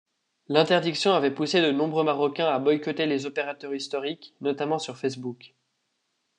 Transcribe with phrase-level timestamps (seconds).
[0.47, 5.53] L'interdiction avait poussé de nombreux marocains à boycotter les opérateurs historiques, notamment sur Facebook.